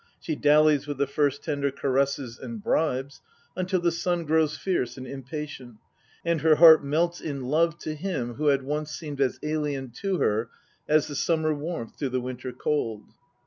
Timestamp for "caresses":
1.69-2.39